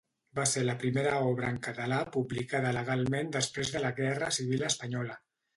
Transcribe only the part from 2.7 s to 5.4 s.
legalment després de la Guerra Civil Espanyola.